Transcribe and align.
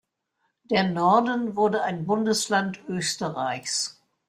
Der 0.63 0.81
Norden 0.89 1.55
wurde 1.55 1.83
ein 1.83 2.07
Bundesland 2.07 2.79
Österreichs. 2.87 4.01